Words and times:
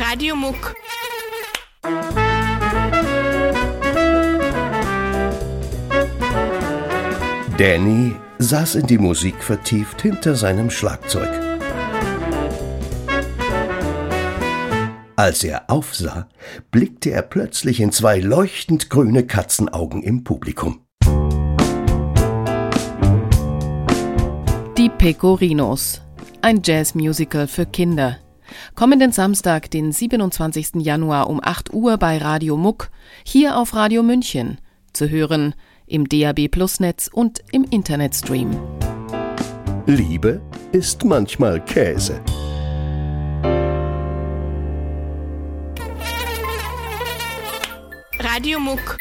Radio 0.00 0.36
Muck. 0.36 0.76
Danny 7.56 8.14
saß 8.38 8.76
in 8.76 8.86
die 8.86 8.98
Musik 8.98 9.42
vertieft 9.42 10.02
hinter 10.02 10.36
seinem 10.36 10.70
Schlagzeug. 10.70 11.28
Als 15.16 15.42
er 15.42 15.68
aufsah, 15.68 16.28
blickte 16.70 17.10
er 17.10 17.22
plötzlich 17.22 17.80
in 17.80 17.90
zwei 17.90 18.20
leuchtend 18.20 18.90
grüne 18.90 19.26
Katzenaugen 19.26 20.04
im 20.04 20.22
Publikum. 20.22 20.84
Die 24.76 24.90
Pecorinos. 24.96 26.02
Ein 26.40 26.62
Jazzmusical 26.64 27.48
für 27.48 27.66
Kinder. 27.66 28.18
Kommenden 28.74 29.12
Samstag, 29.12 29.70
den 29.70 29.92
27. 29.92 30.76
Januar 30.76 31.28
um 31.28 31.40
8 31.42 31.72
Uhr 31.72 31.96
bei 31.96 32.18
Radio 32.18 32.56
Muck, 32.56 32.90
hier 33.24 33.56
auf 33.56 33.74
Radio 33.74 34.02
München. 34.02 34.58
Zu 34.92 35.08
hören 35.08 35.54
im 35.86 36.08
DAB 36.08 36.48
Plus 36.48 36.80
Netz 36.80 37.08
und 37.12 37.42
im 37.50 37.64
Internetstream. 37.64 38.50
Liebe 39.86 40.40
ist 40.72 41.04
manchmal 41.04 41.64
Käse. 41.64 42.20
Radio 48.20 48.60
Muck. 48.60 48.98